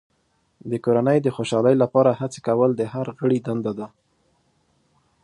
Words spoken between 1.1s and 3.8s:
د خوشحالۍ لپاره هڅې کول د هر غړي دنده